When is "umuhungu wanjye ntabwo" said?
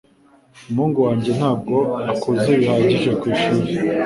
0.69-1.75